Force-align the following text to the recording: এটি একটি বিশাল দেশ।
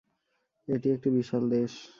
এটি 0.67 0.87
একটি 0.91 1.09
বিশাল 1.09 1.43
দেশ। 1.49 1.71